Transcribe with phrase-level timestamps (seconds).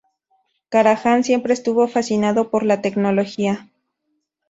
[0.69, 3.69] Karajan siempre estuvo fascinado por la tecnología.